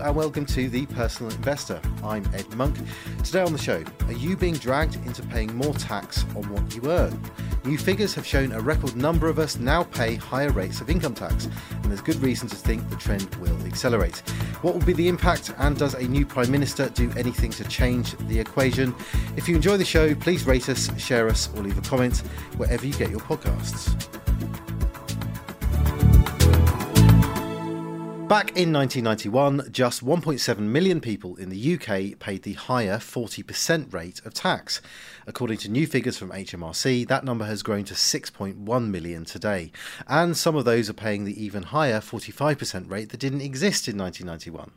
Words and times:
and 0.00 0.16
welcome 0.16 0.46
to 0.46 0.70
The 0.70 0.86
Personal 0.86 1.30
Investor. 1.32 1.80
I'm 2.02 2.24
Ed 2.34 2.48
Monk. 2.54 2.76
Today 3.22 3.42
on 3.42 3.52
the 3.52 3.58
show, 3.58 3.84
are 4.06 4.12
you 4.12 4.34
being 4.34 4.54
dragged 4.54 4.94
into 5.06 5.22
paying 5.24 5.54
more 5.54 5.74
tax 5.74 6.24
on 6.34 6.48
what 6.50 6.74
you 6.74 6.90
earn? 6.90 7.22
New 7.64 7.76
figures 7.76 8.14
have 8.14 8.26
shown 8.26 8.52
a 8.52 8.60
record 8.60 8.96
number 8.96 9.28
of 9.28 9.38
us 9.38 9.58
now 9.58 9.82
pay 9.82 10.14
higher 10.14 10.50
rates 10.50 10.80
of 10.80 10.88
income 10.88 11.14
tax, 11.14 11.44
and 11.72 11.84
there's 11.84 12.00
good 12.00 12.16
reason 12.16 12.48
to 12.48 12.56
think 12.56 12.88
the 12.88 12.96
trend 12.96 13.34
will 13.36 13.60
accelerate. 13.66 14.20
What 14.62 14.72
will 14.72 14.86
be 14.86 14.94
the 14.94 15.08
impact, 15.08 15.52
and 15.58 15.76
does 15.76 15.92
a 15.92 16.02
new 16.02 16.24
Prime 16.24 16.50
Minister 16.50 16.88
do 16.88 17.12
anything 17.16 17.50
to 17.52 17.64
change 17.64 18.16
the 18.26 18.40
equation? 18.40 18.94
If 19.36 19.48
you 19.48 19.54
enjoy 19.54 19.76
the 19.76 19.84
show, 19.84 20.14
please 20.14 20.46
rate 20.46 20.70
us, 20.70 20.90
share 20.98 21.28
us, 21.28 21.50
or 21.54 21.62
leave 21.62 21.76
a 21.76 21.82
comment 21.82 22.18
wherever 22.56 22.86
you 22.86 22.94
get 22.94 23.10
your 23.10 23.20
podcasts. 23.20 24.29
Back 28.30 28.56
in 28.56 28.72
1991, 28.72 29.72
just 29.72 30.06
1.7 30.06 30.58
million 30.58 31.00
people 31.00 31.34
in 31.34 31.48
the 31.48 31.74
UK 31.74 32.16
paid 32.20 32.44
the 32.44 32.52
higher 32.52 32.98
40% 32.98 33.92
rate 33.92 34.20
of 34.24 34.34
tax. 34.34 34.80
According 35.26 35.58
to 35.58 35.68
new 35.68 35.84
figures 35.84 36.16
from 36.16 36.30
HMRC, 36.30 37.08
that 37.08 37.24
number 37.24 37.44
has 37.46 37.64
grown 37.64 37.82
to 37.86 37.94
6.1 37.94 38.88
million 38.88 39.24
today, 39.24 39.72
and 40.06 40.36
some 40.36 40.54
of 40.54 40.64
those 40.64 40.88
are 40.88 40.92
paying 40.92 41.24
the 41.24 41.44
even 41.44 41.64
higher 41.64 41.98
45% 41.98 42.88
rate 42.88 43.08
that 43.08 43.18
didn't 43.18 43.40
exist 43.40 43.88
in 43.88 43.98
1991. 43.98 44.70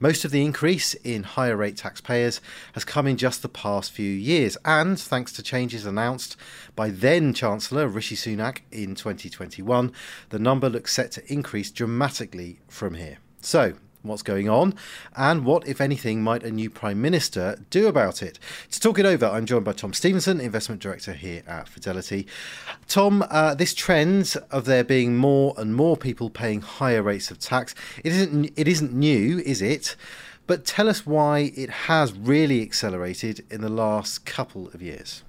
Most 0.00 0.24
of 0.24 0.30
the 0.30 0.44
increase 0.44 0.94
in 0.94 1.22
higher 1.22 1.56
rate 1.56 1.76
taxpayers 1.76 2.40
has 2.74 2.84
come 2.84 3.06
in 3.06 3.16
just 3.16 3.42
the 3.42 3.48
past 3.48 3.92
few 3.92 4.10
years, 4.10 4.56
and 4.64 4.98
thanks 4.98 5.32
to 5.32 5.42
changes 5.42 5.86
announced 5.86 6.36
by 6.74 6.90
then 6.90 7.32
Chancellor 7.34 7.88
Rishi 7.88 8.16
Sunak 8.16 8.60
in 8.70 8.94
2021, 8.94 9.92
the 10.30 10.38
number 10.38 10.68
looks 10.68 10.92
set 10.92 11.10
to 11.12 11.32
increase 11.32 11.70
dramatically 11.70 12.60
from 12.68 12.94
here. 12.94 13.18
So, 13.40 13.74
what's 14.06 14.22
going 14.22 14.48
on, 14.48 14.74
and 15.16 15.44
what, 15.44 15.66
if 15.66 15.80
anything, 15.80 16.22
might 16.22 16.42
a 16.42 16.50
new 16.50 16.70
Prime 16.70 17.00
Minister 17.00 17.58
do 17.70 17.86
about 17.86 18.22
it? 18.22 18.38
To 18.70 18.80
talk 18.80 18.98
it 18.98 19.06
over, 19.06 19.26
I'm 19.26 19.46
joined 19.46 19.64
by 19.64 19.72
Tom 19.72 19.92
Stevenson, 19.92 20.40
Investment 20.40 20.80
Director 20.80 21.12
here 21.12 21.42
at 21.46 21.68
Fidelity. 21.68 22.26
Tom, 22.88 23.24
uh, 23.30 23.54
this 23.54 23.74
trend 23.74 24.34
of 24.50 24.64
there 24.64 24.84
being 24.84 25.16
more 25.16 25.54
and 25.56 25.74
more 25.74 25.96
people 25.96 26.30
paying 26.30 26.60
higher 26.60 27.02
rates 27.02 27.30
of 27.30 27.38
tax, 27.38 27.74
it 28.04 28.12
isn't, 28.12 28.52
it 28.56 28.68
isn't 28.68 28.92
new, 28.92 29.38
is 29.40 29.60
it? 29.60 29.96
But 30.46 30.64
tell 30.64 30.88
us 30.88 31.04
why 31.04 31.52
it 31.56 31.70
has 31.70 32.12
really 32.12 32.62
accelerated 32.62 33.44
in 33.50 33.62
the 33.62 33.68
last 33.68 34.24
couple 34.24 34.68
of 34.68 34.80
years. 34.80 35.24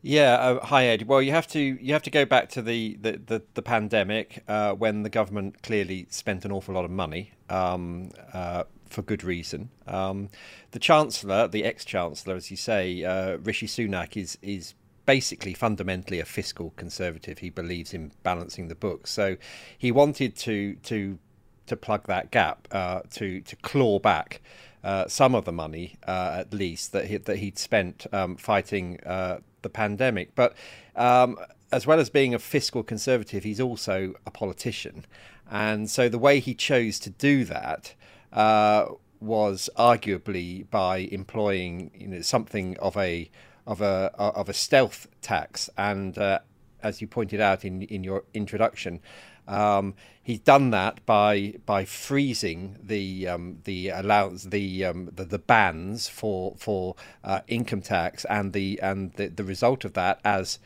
Yeah, 0.00 0.34
uh, 0.34 0.64
hi 0.64 0.86
Ed. 0.86 1.08
Well, 1.08 1.20
you 1.20 1.32
have 1.32 1.48
to 1.48 1.60
you 1.60 1.92
have 1.92 2.04
to 2.04 2.10
go 2.10 2.24
back 2.24 2.48
to 2.50 2.62
the 2.62 2.96
the 3.00 3.20
the, 3.26 3.42
the 3.54 3.62
pandemic 3.62 4.44
uh, 4.46 4.72
when 4.72 5.02
the 5.02 5.10
government 5.10 5.62
clearly 5.62 6.06
spent 6.08 6.44
an 6.44 6.52
awful 6.52 6.74
lot 6.74 6.84
of 6.84 6.90
money 6.90 7.32
um, 7.50 8.10
uh, 8.32 8.64
for 8.86 9.02
good 9.02 9.24
reason. 9.24 9.70
Um, 9.88 10.28
the 10.70 10.78
chancellor, 10.78 11.48
the 11.48 11.64
ex-chancellor, 11.64 12.36
as 12.36 12.50
you 12.50 12.56
say, 12.56 13.02
uh, 13.02 13.38
Rishi 13.38 13.66
Sunak, 13.66 14.16
is 14.16 14.38
is 14.40 14.74
basically 15.04 15.52
fundamentally 15.52 16.20
a 16.20 16.24
fiscal 16.24 16.72
conservative. 16.76 17.38
He 17.38 17.50
believes 17.50 17.92
in 17.92 18.12
balancing 18.22 18.68
the 18.68 18.76
books, 18.76 19.10
so 19.10 19.36
he 19.76 19.90
wanted 19.90 20.36
to 20.36 20.76
to 20.84 21.18
to 21.66 21.76
plug 21.76 22.06
that 22.06 22.30
gap, 22.30 22.68
uh, 22.70 23.00
to 23.14 23.40
to 23.40 23.56
claw 23.56 23.98
back. 23.98 24.40
Uh, 24.84 25.08
some 25.08 25.34
of 25.34 25.44
the 25.44 25.52
money, 25.52 25.96
uh, 26.06 26.36
at 26.38 26.54
least, 26.54 26.92
that 26.92 27.06
he, 27.06 27.16
that 27.16 27.36
he'd 27.38 27.58
spent 27.58 28.06
um, 28.12 28.36
fighting 28.36 29.00
uh, 29.04 29.38
the 29.62 29.68
pandemic. 29.68 30.34
But 30.34 30.54
um, 30.94 31.36
as 31.72 31.86
well 31.86 32.00
as 32.00 32.10
being 32.10 32.34
a 32.34 32.38
fiscal 32.38 32.82
conservative, 32.82 33.44
he's 33.44 33.60
also 33.60 34.14
a 34.26 34.30
politician. 34.30 35.04
And 35.50 35.90
so 35.90 36.08
the 36.08 36.18
way 36.18 36.40
he 36.40 36.54
chose 36.54 36.98
to 37.00 37.10
do 37.10 37.44
that 37.44 37.94
uh, 38.32 38.86
was 39.20 39.68
arguably 39.76 40.68
by 40.70 40.98
employing 40.98 41.90
you 41.94 42.08
know, 42.08 42.20
something 42.20 42.76
of 42.78 42.96
a 42.96 43.30
of 43.66 43.80
a 43.82 44.12
of 44.16 44.48
a 44.48 44.54
stealth 44.54 45.08
tax. 45.20 45.68
And 45.76 46.16
uh, 46.16 46.40
as 46.82 47.00
you 47.00 47.06
pointed 47.06 47.40
out 47.40 47.64
in 47.64 47.82
in 47.82 48.04
your 48.04 48.24
introduction, 48.32 49.00
um, 49.48 49.94
he's 50.22 50.40
done 50.40 50.70
that 50.70 51.04
by 51.06 51.54
by 51.64 51.84
freezing 51.84 52.76
the 52.82 53.26
um, 53.26 53.58
the 53.64 53.88
allowance 53.88 54.44
the, 54.44 54.84
um, 54.84 55.10
the, 55.12 55.24
the 55.24 55.38
bands 55.38 56.08
for 56.08 56.54
for 56.58 56.94
uh, 57.24 57.40
income 57.48 57.80
tax 57.80 58.24
and 58.26 58.52
the 58.52 58.78
and 58.82 59.12
the, 59.14 59.28
the 59.28 59.44
result 59.44 59.84
of 59.84 59.94
that 59.94 60.20
as 60.24 60.58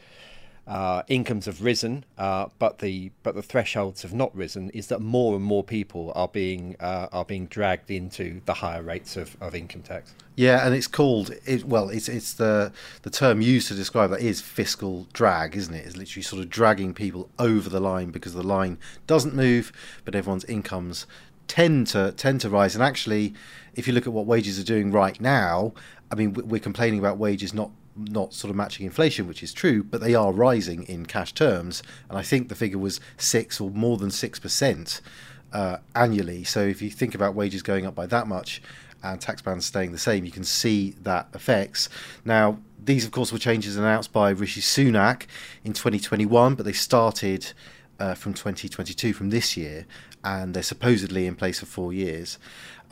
uh, 0.67 1.03
incomes 1.09 1.47
have 1.47 1.63
risen, 1.63 2.05
uh, 2.19 2.47
but 2.59 2.79
the 2.79 3.11
but 3.23 3.35
the 3.35 3.43
thresholds 3.43 4.03
have 4.03 4.15
not 4.15 4.35
risen. 4.35 4.71
Is 4.71 4.87
that 4.89 5.01
more 5.01 5.35
and 5.35 5.45
more 5.45 5.65
people 5.65 6.13
are 6.15 6.29
being 6.29 6.77
uh, 6.79 7.09
are 7.13 7.25
being 7.25 7.47
dragged 7.47 7.91
into 7.91 8.41
the 8.45 8.55
higher 8.55 8.83
rates 8.83 9.17
of, 9.17 9.37
of 9.41 9.55
income 9.55 9.83
tax? 9.83 10.15
Yeah, 10.37 10.65
and 10.65 10.75
it's 10.75 10.87
called 10.87 11.31
it, 11.45 11.65
well, 11.65 11.89
it's 11.89 12.09
it's 12.09 12.35
the 12.35 12.73
the 13.03 13.11
term 13.11 13.41
used 13.41 13.69
to 13.69 13.75
describe 13.75 14.11
that 14.11 14.21
is 14.21 14.41
fiscal 14.41 15.09
drag, 15.13 15.57
isn't 15.57 15.75
it? 15.75 15.85
It's 15.85 15.97
literally 15.97 16.23
sort 16.23 16.43
of 16.43 16.49
dragging 16.49 16.95
people 16.95 17.29
over 17.39 17.69
the 17.69 17.81
line 17.81 18.11
because 18.11 18.35
the 18.35 18.43
line 18.43 18.79
doesn't 19.07 19.35
move, 19.35 19.73
but 20.05 20.15
everyone's 20.15 20.45
incomes 20.45 21.07
tend 21.49 21.89
to 21.89 22.13
tend 22.13 22.41
to 22.43 22.49
rise. 22.49 22.75
And 22.77 22.85
actually, 22.85 23.35
if 23.75 23.89
you 23.89 23.93
look 23.93 24.07
at 24.07 24.13
what 24.13 24.27
wages 24.27 24.61
are 24.61 24.65
doing 24.65 24.93
right 24.93 25.21
now, 25.21 25.75
I 26.11 26.15
mean, 26.15 26.35
we're 26.35 26.61
complaining 26.61 27.01
about 27.01 27.19
wages 27.19 27.53
not 27.53 27.71
not 27.97 28.33
sort 28.33 28.51
of 28.51 28.57
matching 28.57 28.87
inflation, 28.87 29.27
which 29.27 29.43
is 29.43 29.53
true, 29.53 29.83
but 29.83 30.01
they 30.01 30.15
are 30.15 30.33
rising 30.33 30.85
in 30.85 31.07
cash 31.07 31.33
terms. 31.33 31.83
And 32.09 32.19
I 32.19 32.23
think 32.23 32.49
the 32.49 32.55
figure 32.55 32.79
was 32.79 33.01
six 33.17 33.61
or 33.61 33.71
more 33.71 33.97
than 33.97 34.11
six 34.11 34.39
percent 34.39 35.01
uh, 35.53 35.79
annually. 35.95 36.45
So 36.45 36.61
if 36.61 36.81
you 36.83 36.91
think 36.91 37.15
about 37.15 37.35
wages 37.35 37.63
going 37.63 37.87
up 37.87 37.95
by 37.95 38.07
that 38.07 38.27
much 38.27 38.63
and 39.03 39.21
tax 39.21 39.43
bands 39.43 39.67
staying 39.67 39.93
the 39.93 39.99
same, 39.99 40.25
you 40.25 40.31
can 40.31 40.45
see 40.45 40.95
that 41.03 41.29
effects. 41.35 41.89
Now, 42.25 42.59
these, 42.85 43.05
of 43.05 43.11
course, 43.11 43.33
were 43.33 43.39
changes 43.39 43.77
announced 43.77 44.13
by 44.13 44.31
Rishi 44.31 44.61
Sunak 44.61 45.27
in 45.65 45.73
2021, 45.73 46.55
but 46.55 46.65
they 46.65 46.73
started 46.73 47.53
uh, 48.01 48.15
from 48.15 48.35
2022, 48.35 49.13
from 49.13 49.31
this 49.31 49.57
year, 49.57 49.87
and 50.25 50.55
they're 50.55 50.63
supposedly 50.63 51.27
in 51.27 51.37
place 51.37 51.61
for 51.61 51.67
four 51.67 51.93
years. 51.93 52.39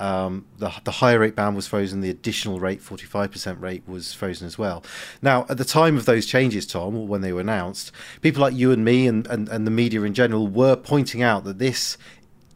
Um, 0.00 0.46
the, 0.58 0.72
the 0.84 0.90
higher 0.90 1.18
rate 1.18 1.36
band 1.36 1.54
was 1.54 1.66
frozen, 1.66 2.00
the 2.00 2.10
additional 2.10 2.58
rate, 2.58 2.80
45% 2.80 3.60
rate, 3.60 3.82
was 3.86 4.14
frozen 4.14 4.46
as 4.46 4.56
well. 4.56 4.82
Now, 5.20 5.44
at 5.50 5.58
the 5.58 5.64
time 5.64 5.96
of 5.98 6.06
those 6.06 6.24
changes, 6.24 6.66
Tom, 6.66 7.06
when 7.06 7.20
they 7.20 7.32
were 7.32 7.42
announced, 7.42 7.92
people 8.22 8.40
like 8.40 8.54
you 8.54 8.72
and 8.72 8.84
me 8.84 9.06
and, 9.06 9.26
and, 9.26 9.48
and 9.50 9.66
the 9.66 9.70
media 9.70 10.02
in 10.02 10.14
general 10.14 10.46
were 10.48 10.74
pointing 10.74 11.22
out 11.22 11.44
that 11.44 11.58
this 11.58 11.98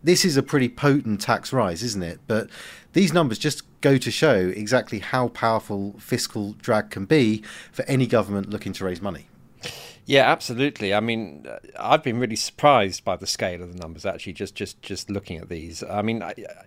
this 0.03 0.23
is 0.23 0.37
a 0.37 0.43
pretty 0.43 0.69
potent 0.69 1.19
tax 1.23 1.51
rise, 1.51 1.83
isn't 1.83 2.03
it? 2.03 2.21
But 2.27 2.51
these 2.93 3.15
numbers 3.15 3.39
just 3.39 3.63
go 3.81 3.97
to 3.97 4.11
show 4.11 4.53
exactly 4.55 4.99
how 4.99 5.29
powerful 5.29 5.95
fiscal 5.99 6.53
drag 6.55 6.91
can 6.91 7.07
be 7.07 7.43
for 7.73 7.87
any 7.87 8.07
government 8.07 8.51
looking 8.51 8.75
to 8.75 8.85
raise 8.85 9.01
money. 9.01 9.29
Yeah, 10.07 10.31
absolutely. 10.31 10.93
I 10.93 11.01
mean, 11.01 11.47
uh, 11.49 11.59
I've 11.79 12.03
been 12.03 12.19
really 12.19 12.37
surprised 12.37 13.05
by 13.05 13.17
the 13.17 13.27
scale 13.27 13.63
of 13.63 13.73
the 13.73 13.79
numbers. 13.79 14.05
Actually, 14.05 14.35
just 14.35 14.55
just 14.55 14.83
just 14.83 15.09
looking 15.11 15.39
at 15.39 15.49
these. 15.49 15.83
I 15.83 16.03
mean, 16.03 16.23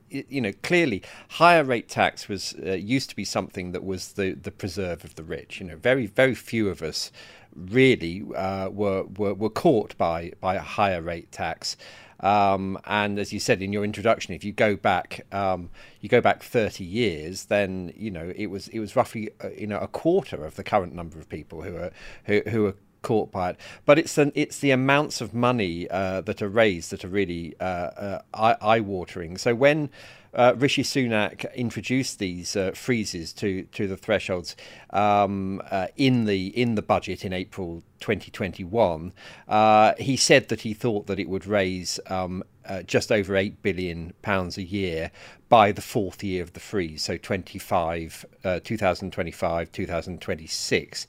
you 0.09 0.41
know, 0.41 0.53
clearly, 0.63 1.03
higher 1.29 1.63
rate 1.63 1.87
tax 1.87 2.27
was 2.27 2.55
uh, 2.65 2.71
used 2.73 3.11
to 3.11 3.15
be 3.15 3.25
something 3.25 3.73
that 3.73 3.83
was 3.83 4.13
the 4.13 4.31
the 4.33 4.51
preserve 4.51 5.03
of 5.03 5.15
the 5.15 5.23
rich. 5.23 5.59
You 5.59 5.67
know, 5.67 5.75
very 5.75 6.07
very 6.07 6.33
few 6.33 6.67
of 6.69 6.81
us 6.81 7.11
really 7.55 8.23
uh, 8.35 8.69
were, 8.69 9.03
were 9.03 9.35
were 9.35 9.49
caught 9.51 9.95
by 9.97 10.31
by 10.39 10.55
a 10.55 10.61
higher 10.61 11.01
rate 11.01 11.31
tax. 11.31 11.77
Um, 12.19 12.79
and 12.85 13.19
as 13.19 13.31
you 13.31 13.39
said 13.39 13.61
in 13.61 13.71
your 13.71 13.83
introduction, 13.83 14.33
if 14.33 14.43
you 14.43 14.51
go 14.51 14.75
back, 14.75 15.27
um, 15.31 15.69
you 16.01 16.09
go 16.09 16.19
back 16.19 16.41
30 16.41 16.83
years, 16.83 17.45
then 17.45 17.93
you 17.95 18.09
know 18.09 18.33
it 18.35 18.47
was 18.47 18.67
it 18.69 18.79
was 18.79 18.95
roughly 18.95 19.29
uh, 19.43 19.49
you 19.49 19.67
know 19.67 19.77
a 19.77 19.87
quarter 19.87 20.43
of 20.43 20.55
the 20.55 20.63
current 20.63 20.95
number 20.95 21.19
of 21.19 21.29
people 21.29 21.61
who 21.61 21.75
are 21.75 21.91
who, 22.25 22.41
who 22.47 22.65
are 22.65 22.75
caught 23.01 23.31
by 23.31 23.51
it. 23.51 23.57
But 23.85 23.99
it's 23.99 24.17
an, 24.17 24.31
it's 24.35 24.59
the 24.59 24.71
amounts 24.71 25.21
of 25.21 25.33
money 25.33 25.89
uh, 25.89 26.21
that 26.21 26.41
are 26.41 26.49
raised 26.49 26.91
that 26.91 27.03
are 27.05 27.09
really 27.09 27.55
uh, 27.59 27.63
uh, 27.63 28.21
eye 28.33 28.79
watering. 28.79 29.37
So 29.37 29.55
when 29.55 29.89
uh, 30.33 30.53
Rishi 30.55 30.83
Sunak 30.83 31.53
introduced 31.55 32.19
these 32.19 32.55
uh, 32.55 32.71
freezes 32.71 33.33
to 33.33 33.63
to 33.63 33.87
the 33.87 33.97
thresholds 33.97 34.55
um, 34.91 35.61
uh, 35.71 35.87
in 35.97 36.25
the 36.25 36.47
in 36.47 36.75
the 36.75 36.81
budget 36.81 37.25
in 37.25 37.33
April 37.33 37.83
2021. 37.99 39.13
Uh, 39.47 39.93
he 39.97 40.15
said 40.15 40.49
that 40.49 40.61
he 40.61 40.73
thought 40.73 41.07
that 41.07 41.19
it 41.19 41.29
would 41.29 41.45
raise 41.45 41.99
um, 42.07 42.43
uh, 42.67 42.81
just 42.83 43.11
over 43.11 43.35
eight 43.35 43.61
billion 43.61 44.13
pounds 44.21 44.57
a 44.57 44.63
year 44.63 45.11
by 45.49 45.71
the 45.71 45.81
fourth 45.81 46.23
year 46.23 46.43
of 46.43 46.51
the 46.51 46.59
freeze, 46.59 47.03
so 47.03 47.15
25, 47.15 48.25
uh, 48.43 48.59
2025, 48.61 49.71
2026. 49.71 51.07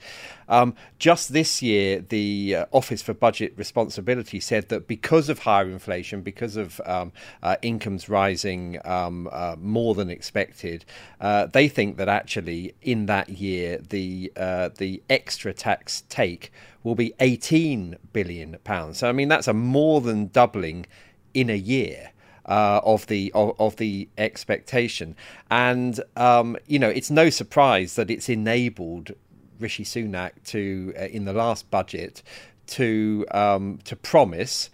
Um, 0.49 0.75
just 1.01 1.33
this 1.33 1.61
year, 1.61 2.01
the 2.01 2.55
uh, 2.55 2.67
Office 2.71 3.03
for 3.03 3.15
Budget 3.15 3.53
Responsibility 3.57 4.39
said 4.39 4.69
that 4.69 4.87
because 4.87 5.29
of 5.29 5.41
higher 5.41 5.69
inflation, 5.69 6.23
because 6.23 6.57
of 6.57 6.81
um, 6.87 7.11
uh, 7.43 7.57
incomes 7.63 8.09
rising 8.09 8.79
um, 8.85 9.29
uh, 9.33 9.57
more 9.61 9.97
than 9.97 10.09
expected, 10.09 10.85
uh, 11.21 11.47
they 11.47 11.67
think 11.67 11.97
that 11.97 12.09
actually 12.09 12.75
in 12.81 13.07
that 13.07 13.29
year 13.29 13.79
the 13.79 14.33
the 14.79 15.03
extra 15.11 15.53
tax 15.53 16.05
take 16.09 16.53
will 16.83 16.95
be 16.95 17.13
18 17.21 17.97
billion 18.13 18.57
pounds. 18.65 18.99
So 18.99 19.09
I 19.09 19.13
mean 19.13 19.29
that's 19.29 19.49
a 19.49 19.55
more 19.55 20.01
than 20.01 20.29
doubling 20.29 20.87
in 21.35 21.51
a 21.51 21.57
year. 21.57 22.13
uh, 22.49 22.81
of 22.83 23.07
the 23.09 23.31
of, 23.35 23.55
of, 23.59 23.77
the 23.77 24.09
expectation. 24.17 25.15
And 25.51 26.01
um, 26.17 26.57
you 26.67 26.79
know, 26.79 26.89
it's 26.89 27.11
no 27.11 27.29
surprise 27.29 27.95
that 27.97 28.11
it's 28.11 28.29
enabled 28.29 29.13
Rishi 29.61 29.85
Sunak 29.85 30.33
to, 30.47 30.95
uh, 30.99 31.05
in 31.05 31.25
the 31.25 31.33
last 31.33 31.71
budget, 31.71 32.23
to 32.69 33.27
um, 33.31 33.79
to 33.85 33.97
promise. 33.97 34.71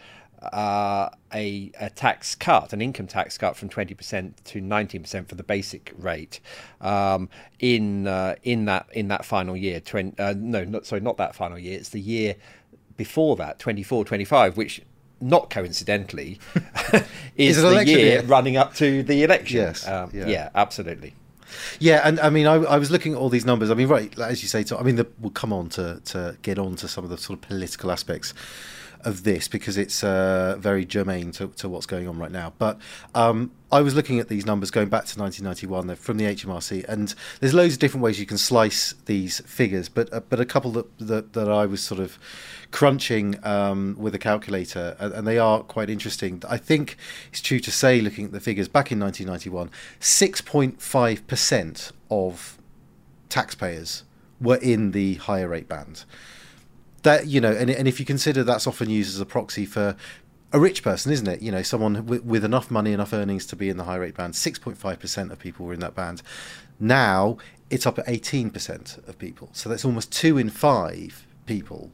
Uh, 0.53 1.11
a, 1.33 1.73
a, 1.81 1.91
tax 1.91 2.35
cut, 2.35 2.73
an 2.73 2.81
income 2.81 3.07
tax 3.07 3.37
cut 3.37 3.57
from 3.57 3.69
20% 3.69 4.33
to 4.45 4.61
19% 4.61 5.29
for 5.29 5.35
the 5.35 5.43
basic 5.43 5.93
rate 5.99 6.41
um, 6.81 7.29
in 7.59 8.07
uh, 8.07 8.37
in 8.43 8.67
that 8.67 8.87
in 8.93 9.09
that 9.09 9.25
final 9.25 9.57
year. 9.57 9.81
20, 9.81 10.19
uh, 10.19 10.35
no, 10.37 10.65
not, 10.65 10.87
sorry, 10.87 11.01
not 11.01 11.17
that 11.17 11.35
final 11.35 11.59
year. 11.59 11.79
It's 11.79 11.89
the 11.89 12.01
year 12.01 12.37
before 12.97 13.37
that, 13.37 13.59
24, 13.59 14.05
25, 14.05 14.57
which 14.57 14.83
not 15.21 15.51
coincidentally, 15.51 16.39
is, 17.37 17.57
is 17.57 17.63
the 17.63 17.85
year, 17.85 17.99
year, 17.99 18.23
running 18.23 18.57
up 18.57 18.75
to 18.75 19.03
the 19.03 19.23
election. 19.23 19.57
Yes. 19.57 19.87
Um, 19.89 20.11
yeah. 20.13 20.27
yeah. 20.27 20.51
absolutely. 20.55 21.15
Yeah, 21.79 22.01
and 22.05 22.19
I 22.21 22.31
mean, 22.31 22.47
I, 22.47 22.55
I, 22.55 22.79
was 22.79 22.91
looking 22.91 23.13
at 23.13 23.19
all 23.19 23.29
these 23.29 23.47
numbers. 23.47 23.71
I 23.71 23.75
mean, 23.75 23.89
right, 23.89 24.17
as 24.19 24.43
you 24.43 24.49
say, 24.49 24.65
to, 24.65 24.79
I 24.79 24.83
mean, 24.83 24.97
the, 24.97 25.07
we'll 25.21 25.31
come 25.31 25.53
on 25.53 25.69
to, 25.71 26.01
to 26.07 26.37
get 26.43 26.59
on 26.59 26.77
to 26.77 26.89
some 26.89 27.05
of 27.05 27.11
the 27.11 27.19
sort 27.19 27.39
of 27.39 27.49
political 27.49 27.91
aspects 27.93 28.35
of 29.05 29.25
this 29.25 29.49
because 29.49 29.77
it's 29.77 30.03
uh, 30.03 30.57
very 30.59 30.85
germane 30.85 31.31
to, 31.33 31.49
to, 31.49 31.69
what's 31.69 31.87
going 31.87 32.09
on 32.09 32.19
right 32.19 32.31
now. 32.31 32.53
But 32.59 32.79
um, 33.15 33.53
I 33.71 33.81
was 33.81 33.95
looking 33.95 34.19
at 34.19 34.29
these 34.29 34.47
numbers 34.47 34.71
going 34.71 34.89
back 34.89 35.05
to 35.07 35.21
1991 35.21 35.97
from 35.97 36.17
the 36.17 36.25
HMRC, 36.25 36.85
and 36.89 37.15
there's 37.41 37.55
loads 37.55 37.75
of 37.75 37.81
different 37.81 38.03
ways 38.03 38.19
you 38.19 38.27
can 38.27 38.39
slice 38.39 38.95
these 39.07 39.41
figures. 39.41 39.89
But 39.89 40.13
uh, 40.13 40.21
but 40.21 40.41
a 40.41 40.45
couple 40.45 40.71
that, 40.73 40.99
that, 40.99 41.33
that 41.35 41.51
I 41.51 41.67
was 41.67 41.83
sort 41.83 42.01
of 42.01 42.19
crunching 42.71 43.45
um, 43.45 43.97
with 43.99 44.15
a 44.15 44.19
calculator, 44.19 44.97
and, 44.99 45.13
and, 45.13 45.27
they 45.27 45.39
are 45.39 45.63
quite 45.63 45.91
interesting. 45.91 46.43
I 46.49 46.57
think 46.57 46.97
it's 47.31 47.41
true 47.41 47.61
to 47.61 47.71
say, 47.71 48.01
looking 48.01 48.27
at 48.27 48.33
the 48.33 48.41
figures 48.41 48.69
back 48.69 48.91
in 48.91 48.99
1991, 49.01 49.71
6.5 50.01 51.27
percent 51.27 51.93
of 52.11 52.59
taxpayers 53.29 54.05
were 54.41 54.57
in 54.57 54.91
the 54.93 55.15
higher 55.15 55.49
rate 55.49 55.69
band 55.69 56.05
that 57.05 57.29
you 57.29 57.41
know, 57.41 57.53
and 57.53 57.71
and 57.71 57.89
if 57.89 57.99
you 57.99 58.05
consider 58.05 58.45
that's 58.45 58.67
often 58.67 58.91
used 58.91 59.15
as 59.15 59.21
a 59.21 59.27
proxy 59.27 59.65
for 59.65 59.97
a 60.53 60.61
rich 60.61 60.83
person, 60.83 61.13
isn't 61.13 61.27
it? 61.27 61.43
You 61.43 61.51
know, 61.51 61.63
someone 61.63 62.07
with, 62.07 62.25
with 62.25 62.45
enough 62.45 62.71
money, 62.71 62.93
enough 62.93 63.13
earnings 63.13 63.47
to 63.47 63.57
be 63.57 63.69
in 63.69 63.77
the 63.77 63.85
high 63.85 63.97
rate 63.97 64.17
band. 64.17 64.37
Six 64.37 64.59
point 64.59 64.77
five 64.77 65.01
percent 65.01 65.33
of 65.33 65.39
people 65.39 65.67
were 65.67 65.75
in 65.75 65.81
that 65.81 65.95
band. 65.95 66.23
Now 66.79 67.39
it's 67.71 67.87
up 67.87 67.99
at 67.99 68.09
eighteen 68.09 68.51
percent 68.51 68.99
of 69.07 69.19
people. 69.19 69.49
So 69.53 69.69
that's 69.69 69.85
almost 69.85 70.13
two 70.13 70.37
in 70.37 70.51
five 70.51 71.27
people 71.47 71.91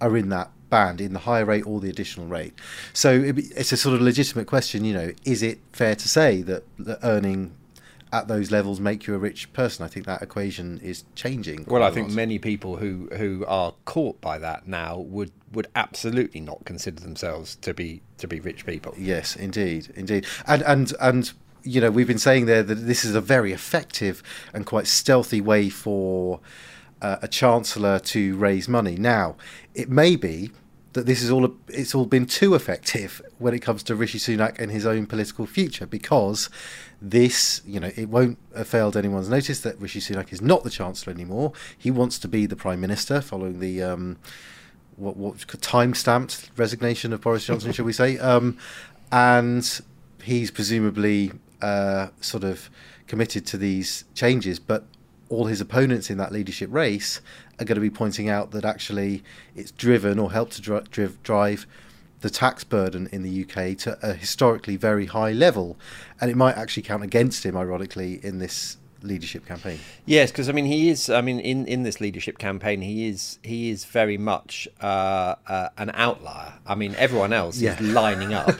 are 0.00 0.16
in 0.16 0.28
that 0.30 0.50
band 0.70 1.00
in 1.00 1.12
the 1.12 1.20
higher 1.20 1.44
rate 1.44 1.66
or 1.66 1.80
the 1.80 1.90
additional 1.90 2.26
rate. 2.26 2.54
So 2.92 3.22
it's 3.24 3.72
a 3.72 3.76
sort 3.76 3.94
of 3.94 4.00
legitimate 4.00 4.46
question. 4.46 4.84
You 4.84 4.94
know, 4.94 5.12
is 5.24 5.42
it 5.42 5.58
fair 5.72 5.94
to 5.94 6.08
say 6.08 6.42
that, 6.42 6.64
that 6.78 6.98
earning 7.02 7.54
at 8.12 8.28
those 8.28 8.50
levels 8.50 8.80
make 8.80 9.06
you 9.06 9.14
a 9.14 9.18
rich 9.18 9.52
person. 9.52 9.84
I 9.84 9.88
think 9.88 10.06
that 10.06 10.22
equation 10.22 10.78
is 10.82 11.04
changing. 11.14 11.64
Well, 11.68 11.82
I 11.82 11.90
think 11.90 12.08
lot. 12.08 12.16
many 12.16 12.38
people 12.38 12.76
who 12.76 13.08
who 13.16 13.44
are 13.46 13.74
caught 13.84 14.20
by 14.20 14.38
that 14.38 14.66
now 14.66 14.98
would 14.98 15.32
would 15.52 15.68
absolutely 15.74 16.40
not 16.40 16.64
consider 16.64 17.00
themselves 17.00 17.56
to 17.56 17.74
be 17.74 18.02
to 18.18 18.26
be 18.26 18.40
rich 18.40 18.66
people. 18.66 18.94
Yes, 18.96 19.36
indeed, 19.36 19.92
indeed, 19.94 20.26
and 20.46 20.62
and 20.62 20.92
and 21.00 21.32
you 21.62 21.80
know 21.80 21.90
we've 21.90 22.06
been 22.06 22.18
saying 22.18 22.46
there 22.46 22.62
that 22.62 22.74
this 22.74 23.04
is 23.04 23.14
a 23.14 23.20
very 23.20 23.52
effective 23.52 24.22
and 24.52 24.66
quite 24.66 24.86
stealthy 24.86 25.40
way 25.40 25.68
for 25.68 26.40
uh, 27.02 27.18
a 27.22 27.28
chancellor 27.28 27.98
to 27.98 28.36
raise 28.36 28.68
money. 28.68 28.96
Now, 28.96 29.36
it 29.74 29.88
may 29.88 30.16
be 30.16 30.50
that 30.92 31.06
this 31.06 31.22
is 31.22 31.30
all 31.30 31.44
a, 31.44 31.50
it's 31.68 31.94
all 31.94 32.06
been 32.06 32.26
too 32.26 32.54
effective 32.54 33.22
when 33.38 33.54
it 33.54 33.60
comes 33.60 33.82
to 33.84 33.94
Rishi 33.94 34.18
Sunak 34.18 34.58
and 34.58 34.70
his 34.70 34.84
own 34.84 35.06
political 35.06 35.46
future 35.46 35.86
because 35.86 36.50
this 37.00 37.62
you 37.64 37.78
know 37.78 37.90
it 37.96 38.08
won't 38.08 38.38
have 38.56 38.66
failed 38.66 38.96
anyone's 38.96 39.28
notice 39.28 39.60
that 39.60 39.80
Rishi 39.80 40.00
Sunak 40.00 40.32
is 40.32 40.42
not 40.42 40.64
the 40.64 40.70
chancellor 40.70 41.12
anymore. 41.12 41.52
He 41.76 41.90
wants 41.90 42.18
to 42.20 42.28
be 42.28 42.46
the 42.46 42.56
prime 42.56 42.80
minister 42.80 43.20
following 43.20 43.60
the 43.60 43.82
um, 43.82 44.16
what 44.96 45.16
what 45.16 45.38
time 45.60 45.94
stamped 45.94 46.50
resignation 46.56 47.12
of 47.12 47.20
Boris 47.20 47.46
Johnson 47.46 47.72
shall 47.72 47.84
we 47.84 47.92
say? 47.92 48.18
Um, 48.30 48.58
and 49.10 49.80
he's 50.22 50.50
presumably 50.52 51.32
uh, 51.60 52.08
sort 52.20 52.44
of 52.44 52.70
committed 53.08 53.44
to 53.46 53.56
these 53.56 54.04
changes 54.14 54.60
but 54.60 54.84
all 55.28 55.46
his 55.46 55.60
opponents 55.60 56.10
in 56.10 56.18
that 56.18 56.30
leadership 56.30 56.68
race 56.72 57.20
are 57.60 57.64
going 57.64 57.76
to 57.76 57.80
be 57.80 57.90
pointing 57.90 58.28
out 58.28 58.50
that 58.52 58.64
actually 58.64 59.22
it's 59.54 59.70
driven 59.70 60.18
or 60.18 60.32
helped 60.32 60.52
to 60.52 60.62
dri- 60.62 60.82
drive, 60.90 61.22
drive 61.22 61.66
the 62.20 62.30
tax 62.30 62.64
burden 62.64 63.08
in 63.12 63.22
the 63.22 63.42
UK 63.44 63.76
to 63.78 63.98
a 64.02 64.14
historically 64.14 64.76
very 64.76 65.06
high 65.06 65.32
level, 65.32 65.76
and 66.20 66.30
it 66.30 66.36
might 66.36 66.56
actually 66.56 66.82
count 66.82 67.02
against 67.02 67.44
him, 67.44 67.56
ironically, 67.56 68.20
in 68.22 68.38
this 68.38 68.76
leadership 69.02 69.46
campaign. 69.46 69.78
Yes, 70.04 70.30
because 70.30 70.48
I 70.48 70.52
mean 70.52 70.66
he 70.66 70.90
is. 70.90 71.08
I 71.08 71.20
mean 71.20 71.40
in, 71.40 71.66
in 71.66 71.82
this 71.82 72.00
leadership 72.00 72.38
campaign 72.38 72.82
he 72.82 73.08
is 73.08 73.38
he 73.42 73.70
is 73.70 73.84
very 73.84 74.18
much 74.18 74.68
uh, 74.80 75.36
uh, 75.46 75.68
an 75.78 75.90
outlier. 75.94 76.54
I 76.66 76.74
mean 76.74 76.94
everyone 76.96 77.32
else 77.32 77.58
yeah. 77.58 77.74
is 77.74 77.80
lining 77.94 78.34
up 78.34 78.56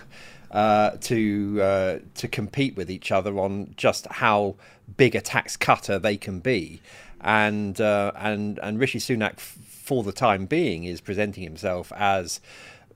uh, 0.50 0.92
to 1.02 1.60
uh, 1.60 1.98
to 2.14 2.28
compete 2.28 2.76
with 2.76 2.90
each 2.90 3.12
other 3.12 3.38
on 3.38 3.74
just 3.76 4.06
how 4.06 4.56
big 4.96 5.14
a 5.14 5.20
tax 5.20 5.56
cutter 5.56 5.98
they 5.98 6.16
can 6.16 6.40
be 6.40 6.80
and 7.20 7.80
uh, 7.80 8.12
and 8.16 8.58
and 8.62 8.78
Rishi 8.78 8.98
Sunak, 8.98 9.38
for 9.38 10.02
the 10.02 10.12
time 10.12 10.46
being, 10.46 10.84
is 10.84 11.00
presenting 11.00 11.44
himself 11.44 11.92
as 11.96 12.40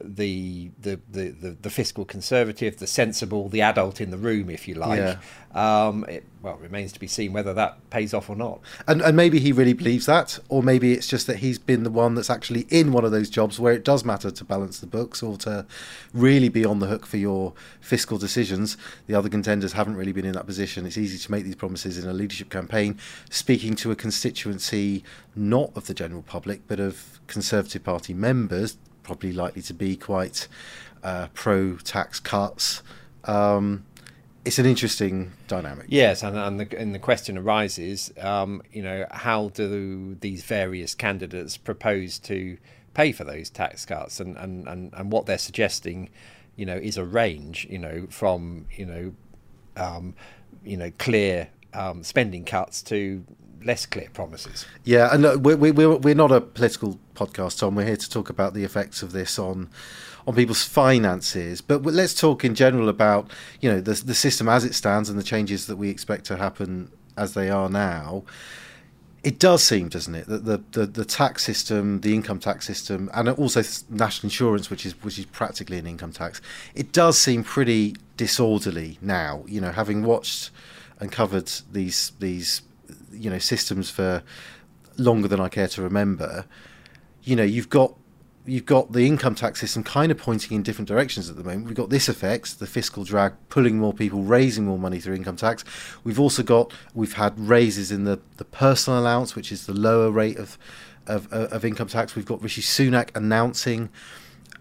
the, 0.03 0.71
the 0.81 1.01
the, 1.11 1.31
the 1.31 1.51
the 1.51 1.71
fiscal 1.71 2.05
conservative, 2.05 2.79
the 2.79 2.87
sensible, 2.87 3.49
the 3.49 3.61
adult 3.61 4.01
in 4.01 4.11
the 4.11 4.17
room, 4.17 4.51
if 4.51 4.67
you 4.67 4.75
like. 4.75 4.99
Yeah. 4.99 5.19
Um, 5.55 6.05
it, 6.09 6.25
well, 6.43 6.57
remains 6.57 6.93
to 6.93 7.01
be 7.01 7.07
seen 7.07 7.33
whether 7.33 7.55
that 7.55 7.89
pays 7.91 8.13
off 8.13 8.29
or 8.29 8.37
not. 8.37 8.61
And 8.89 9.01
and 9.01 9.17
maybe 9.17 9.39
he 9.39 9.53
really 9.53 9.73
believes 9.73 10.07
that, 10.07 10.39
or 10.49 10.63
maybe 10.63 10.93
it's 10.93 11.07
just 11.07 11.27
that 11.29 11.39
he's 11.39 11.59
been 11.59 11.85
the 11.85 11.91
one 11.91 12.15
that's 12.17 12.31
actually 12.31 12.67
in 12.71 12.93
one 12.93 13.05
of 13.05 13.13
those 13.13 13.31
jobs 13.31 13.61
where 13.61 13.73
it 13.73 13.85
does 13.85 14.05
matter 14.05 14.31
to 14.31 14.45
balance 14.45 14.81
the 14.81 14.87
books 14.87 15.23
or 15.23 15.37
to 15.39 15.65
really 16.13 16.49
be 16.49 16.65
on 16.65 16.81
the 16.81 16.87
hook 16.87 17.07
for 17.07 17.17
your 17.17 17.53
fiscal 17.81 18.19
decisions. 18.19 18.77
The 19.07 19.15
other 19.15 19.29
contenders 19.29 19.75
haven't 19.75 19.97
really 19.97 20.13
been 20.13 20.27
in 20.27 20.33
that 20.33 20.47
position. 20.47 20.87
It's 20.87 20.99
easy 20.99 21.19
to 21.19 21.31
make 21.31 21.45
these 21.45 21.57
promises 21.57 22.03
in 22.03 22.09
a 22.09 22.13
leadership 22.13 22.51
campaign, 22.51 22.99
speaking 23.31 23.75
to 23.77 23.91
a 23.91 23.97
constituency 23.97 25.05
not 25.37 25.71
of 25.77 25.87
the 25.87 25.95
general 25.95 26.23
public 26.23 26.63
but 26.67 26.81
of 26.81 27.21
Conservative 27.27 27.83
Party 27.83 28.13
members 28.13 28.77
probably 29.05 29.33
likely 29.33 29.63
to 29.63 29.75
be 29.75 29.97
quite 29.97 30.49
uh, 31.05 31.29
pro 31.35 31.77
tax 31.77 32.19
cuts. 32.19 32.83
Um, 33.25 33.85
it's 34.45 34.59
an 34.59 34.67
interesting 34.67 35.33
dynamic. 35.49 35.87
Yes, 35.89 36.23
and 36.23 36.37
and 36.37 36.61
the, 36.61 36.79
and 36.79 36.95
the 36.95 36.99
question 36.99 37.39
arises, 37.39 38.13
um, 38.21 38.63
you 38.73 38.83
know, 38.83 39.07
how 39.11 39.51
do 39.51 40.17
these 40.21 40.43
various 40.45 40.95
candidates 40.95 41.57
propose 41.57 42.19
to 42.21 42.59
pay 42.93 43.13
for 43.13 43.25
those 43.25 43.51
tax 43.51 43.85
cuts, 43.85 44.21
and, 44.21 44.37
and, 44.37 44.69
and, 44.69 44.93
and 44.95 45.11
what 45.11 45.27
they're 45.27 45.39
suggesting, 45.39 46.11
you 46.57 46.67
know, 46.67 46.77
is 46.77 46.99
a 46.99 47.05
range, 47.05 47.67
you 47.71 47.79
know, 47.79 48.07
from 48.11 48.67
you 48.77 48.87
know, 48.87 49.15
um, 49.77 50.15
you 50.65 50.77
know, 50.77 50.93
clear 50.99 51.49
um, 51.73 52.03
spending 52.03 52.45
cuts 52.45 52.83
to 52.83 53.25
less 53.65 53.87
clear 53.87 54.09
promises. 54.13 54.67
Yeah, 54.85 55.09
and 55.13 55.25
uh, 55.25 55.39
we're, 55.41 55.57
we're, 55.57 55.97
we're 55.97 56.15
not 56.15 56.33
a 56.33 56.41
political 56.41 56.99
podcast, 57.15 57.59
Tom. 57.59 57.75
We're 57.75 57.87
here 57.87 57.97
to 57.97 58.11
talk 58.11 58.31
about 58.31 58.55
the 58.55 58.65
effects 58.65 59.03
of 59.03 59.13
this 59.13 59.39
on 59.39 59.71
on 60.27 60.35
people's 60.35 60.65
finances. 60.65 61.61
But 61.61 61.83
let's 61.83 62.15
talk 62.15 62.45
in 62.45 62.55
general 62.55 62.89
about 62.89 63.31
you 63.61 63.71
know 63.71 63.81
the 63.81 63.95
the 63.95 64.15
system 64.15 64.49
as 64.49 64.65
it 64.65 64.75
stands 64.75 65.09
and 65.09 65.19
the 65.19 65.25
changes 65.25 65.67
that 65.67 65.77
we 65.77 65.89
expect 65.89 66.25
to 66.27 66.37
happen 66.37 66.91
as 67.17 67.35
they 67.35 67.51
are 67.51 67.69
now. 67.69 68.25
It 69.23 69.39
does 69.39 69.65
seem, 69.65 69.89
doesn't 69.89 70.15
it, 70.15 70.27
that 70.27 70.45
the, 70.45 70.63
the, 70.73 70.85
the 70.85 71.05
tax 71.07 71.45
system, 71.45 72.03
the 72.03 72.13
income 72.13 72.39
tax 72.39 72.67
system, 72.67 73.09
and 73.15 73.31
also 73.31 73.63
national 73.89 74.27
insurance, 74.27 74.69
which 74.69 74.85
is 74.85 75.03
which 75.03 75.19
is 75.19 75.25
practically 75.25 75.79
an 75.79 75.87
income 75.87 76.13
tax, 76.13 76.43
it 76.75 76.93
does 76.93 77.19
seem 77.19 77.43
pretty 77.43 77.97
disorderly 78.19 78.99
now. 79.01 79.43
You 79.47 79.63
know, 79.63 79.73
having 79.73 80.03
watched 80.03 80.51
and 81.01 81.11
covered 81.11 81.51
these 81.73 82.13
these 82.19 82.61
you 83.15 83.31
know 83.31 83.39
systems 83.39 83.91
for 83.91 84.23
longer 84.97 85.29
than 85.29 85.41
I 85.41 85.49
care 85.49 85.69
to 85.69 85.83
remember. 85.83 86.47
You 87.23 87.37
know, 87.37 87.43
you've 87.43 87.71
got 87.71 87.95
you've 88.47 88.67
got 88.67 88.93
the 88.93 89.07
income 89.07 89.35
tax 89.35 89.61
system 89.61 89.83
kind 89.83 90.13
of 90.13 90.19
pointing 90.19 90.55
in 90.55 90.63
different 90.63 90.87
directions 90.89 91.31
at 91.31 91.37
the 91.37 91.45
moment. 91.45 91.67
We've 91.67 91.75
got 91.75 91.91
this 91.91 92.09
effect, 92.09 92.59
the 92.59 92.67
fiscal 92.67 93.05
drag, 93.05 93.33
pulling 93.49 93.79
more 93.79 93.95
people, 93.95 94.23
raising 94.23 94.67
more 94.67 94.79
money 94.79 95.01
through 95.01 95.15
income 95.15 95.37
tax. 95.37 95.65
We've 96.05 96.21
also 96.21 96.43
got 96.43 96.73
we've 96.95 97.15
had 97.15 97.39
raises 97.39 97.91
in 97.91 98.05
the 98.05 98.21
the 98.37 98.45
personal 98.45 99.01
allowance, 99.01 99.35
which 99.35 99.51
is 99.51 99.67
the 99.67 99.75
lower 99.75 100.11
rate 100.11 100.39
of 100.39 100.59
of, 101.07 101.31
of 101.33 101.65
income 101.65 101.89
tax. 101.89 102.15
We've 102.15 102.27
got 102.27 102.43
Rishi 102.43 102.63
Sunak 102.63 103.15
announcing. 103.15 103.91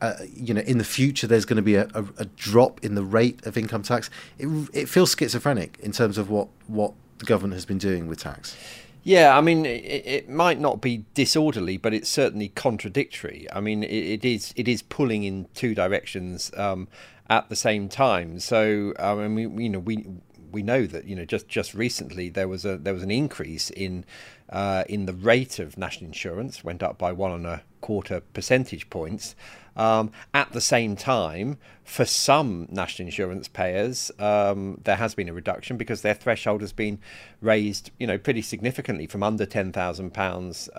Uh, 0.01 0.15
you 0.33 0.53
know, 0.53 0.61
in 0.61 0.79
the 0.79 0.83
future, 0.83 1.27
there's 1.27 1.45
going 1.45 1.55
to 1.55 1.63
be 1.63 1.75
a, 1.75 1.87
a, 1.93 2.03
a, 2.17 2.25
drop 2.25 2.83
in 2.83 2.93
the 2.93 3.03
rate 3.03 3.45
of 3.45 3.57
income 3.57 3.83
tax. 3.83 4.09
It, 4.37 4.47
it 4.73 4.89
feels 4.89 5.15
schizophrenic 5.17 5.79
in 5.79 5.93
terms 5.93 6.17
of 6.17 6.29
what, 6.29 6.49
what 6.67 6.93
the 7.19 7.25
government 7.25 7.53
has 7.53 7.65
been 7.65 7.77
doing 7.77 8.07
with 8.07 8.19
tax. 8.19 8.55
Yeah, 9.03 9.37
I 9.37 9.41
mean, 9.41 9.65
it, 9.65 10.05
it, 10.05 10.29
might 10.29 10.61
not 10.61 10.79
be 10.79 11.03
disorderly, 11.13 11.75
but 11.75 11.93
it's 11.93 12.07
certainly 12.07 12.49
contradictory. 12.49 13.47
I 13.51 13.59
mean, 13.59 13.83
it, 13.83 14.23
it 14.23 14.25
is 14.25 14.53
it 14.55 14.69
is 14.69 14.81
pulling 14.81 15.23
in 15.23 15.47
two 15.53 15.75
directions 15.75 16.51
um, 16.55 16.87
at 17.29 17.49
the 17.49 17.55
same 17.57 17.89
time. 17.89 18.39
So, 18.39 18.93
I 18.97 19.13
mean, 19.15 19.55
we, 19.55 19.63
you 19.65 19.69
know, 19.69 19.79
we 19.79 20.05
we 20.53 20.63
know 20.63 20.85
that 20.85 21.05
you 21.05 21.15
know 21.15 21.25
just 21.25 21.49
just 21.49 21.73
recently 21.73 22.29
there 22.29 22.47
was 22.47 22.63
a 22.63 22.77
there 22.77 22.93
was 22.93 23.03
an 23.03 23.11
increase 23.11 23.69
in 23.71 24.05
uh, 24.49 24.85
in 24.87 25.05
the 25.05 25.13
rate 25.13 25.59
of 25.59 25.77
national 25.77 26.07
insurance 26.07 26.63
went 26.63 26.81
up 26.81 26.97
by 26.97 27.11
one 27.11 27.31
and 27.31 27.45
a 27.45 27.63
quarter 27.83 28.21
percentage 28.33 28.89
points. 28.89 29.35
Um, 29.75 30.11
at 30.33 30.51
the 30.53 30.61
same 30.61 30.95
time, 30.95 31.57
for 31.83 32.05
some 32.05 32.67
national 32.69 33.07
insurance 33.07 33.47
payers, 33.47 34.11
um, 34.19 34.79
there 34.83 34.95
has 34.97 35.15
been 35.15 35.27
a 35.29 35.33
reduction 35.33 35.77
because 35.77 36.01
their 36.03 36.13
threshold 36.13 36.61
has 36.61 36.71
been 36.71 36.99
raised, 37.41 37.89
you 37.99 38.07
know, 38.07 38.17
pretty 38.17 38.41
significantly 38.43 39.07
from 39.07 39.23
under 39.23 39.45
ten 39.45 39.71
thousand 39.71 40.07
uh, 40.07 40.09
pounds, 40.11 40.69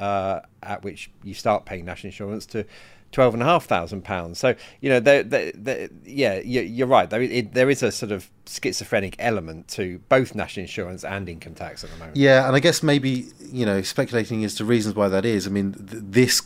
at 0.63 0.83
which 0.83 1.11
you 1.25 1.35
start 1.35 1.65
paying 1.65 1.85
national 1.85 2.09
insurance, 2.09 2.47
to 2.47 2.65
twelve 3.11 3.35
and 3.35 3.43
a 3.43 3.47
half 3.47 3.65
thousand 3.65 4.03
pounds. 4.03 4.39
So 4.39 4.55
you 4.81 4.91
know, 4.91 5.01
they're, 5.01 5.25
they're, 5.25 5.53
they're, 5.55 5.89
yeah, 6.05 6.39
you're 6.39 6.87
right. 6.87 7.11
There, 7.11 7.23
it, 7.23 7.53
there 7.53 7.71
is 7.71 7.83
a 7.83 7.91
sort 7.91 8.13
of 8.13 8.31
schizophrenic 8.47 9.17
element 9.19 9.67
to 9.69 9.99
both 10.09 10.37
national 10.37 10.63
insurance 10.63 11.05
and 11.05 11.29
income 11.29 11.55
tax 11.55 11.83
at 11.83 11.91
the 11.91 11.97
moment. 11.97 12.17
Yeah, 12.17 12.47
and 12.47 12.55
I 12.55 12.61
guess 12.61 12.83
maybe 12.83 13.27
you 13.55 13.65
know, 13.65 13.83
speculating 13.83 14.45
as 14.45 14.57
to 14.57 14.65
reasons 14.65 14.95
why 14.97 15.09
that 15.09 15.25
is. 15.25 15.47
I 15.47 15.51
mean, 15.51 15.75
this, 15.79 16.43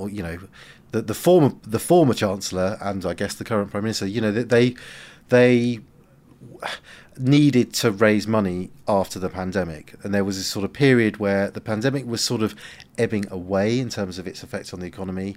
or 0.00 0.08
you 0.08 0.22
know 0.22 0.38
the, 0.92 1.02
the 1.02 1.14
former 1.14 1.52
the 1.62 1.78
former 1.78 2.14
chancellor 2.14 2.78
and 2.80 3.04
I 3.04 3.14
guess 3.14 3.34
the 3.34 3.44
current 3.44 3.70
prime 3.70 3.84
minister, 3.84 4.06
you 4.06 4.20
know, 4.20 4.32
they 4.32 4.74
they 5.28 5.80
needed 7.18 7.72
to 7.74 7.90
raise 7.90 8.26
money 8.26 8.70
after 8.88 9.18
the 9.18 9.28
pandemic, 9.28 9.94
and 10.02 10.14
there 10.14 10.24
was 10.24 10.36
this 10.38 10.46
sort 10.46 10.64
of 10.64 10.72
period 10.72 11.18
where 11.18 11.50
the 11.50 11.60
pandemic 11.60 12.06
was 12.06 12.20
sort 12.20 12.42
of 12.42 12.54
ebbing 12.98 13.26
away 13.30 13.78
in 13.78 13.88
terms 13.88 14.18
of 14.18 14.26
its 14.26 14.42
effects 14.42 14.72
on 14.72 14.80
the 14.80 14.86
economy, 14.86 15.36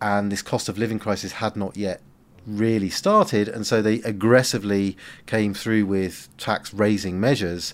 and 0.00 0.30
this 0.30 0.42
cost 0.42 0.68
of 0.68 0.78
living 0.78 0.98
crisis 0.98 1.32
had 1.32 1.56
not 1.56 1.76
yet 1.76 2.00
really 2.46 2.90
started, 2.90 3.48
and 3.48 3.66
so 3.66 3.80
they 3.80 3.96
aggressively 4.02 4.96
came 5.26 5.54
through 5.54 5.86
with 5.86 6.28
tax 6.36 6.74
raising 6.74 7.20
measures, 7.20 7.72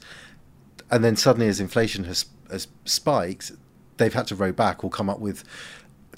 and 0.90 1.02
then 1.02 1.16
suddenly, 1.16 1.48
as 1.48 1.58
inflation 1.58 2.04
has 2.04 2.26
has 2.50 2.68
spiked, 2.84 3.52
they've 3.96 4.14
had 4.14 4.26
to 4.26 4.34
row 4.34 4.52
back 4.52 4.84
or 4.84 4.90
come 4.90 5.10
up 5.10 5.18
with 5.18 5.42